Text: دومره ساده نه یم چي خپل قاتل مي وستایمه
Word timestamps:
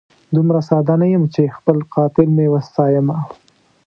دومره 0.33 0.59
ساده 0.69 0.93
نه 1.01 1.07
یم 1.13 1.23
چي 1.33 1.43
خپل 1.57 1.77
قاتل 1.93 2.27
مي 2.35 2.45
وستایمه 2.53 3.17